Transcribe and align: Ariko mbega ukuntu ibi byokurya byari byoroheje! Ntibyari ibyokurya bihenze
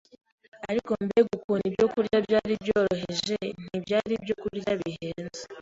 Ariko 0.69 0.91
mbega 1.03 1.29
ukuntu 1.37 1.61
ibi 1.65 1.75
byokurya 1.75 2.17
byari 2.25 2.53
byoroheje! 2.63 3.35
Ntibyari 3.63 4.11
ibyokurya 4.17 4.71
bihenze 4.79 5.41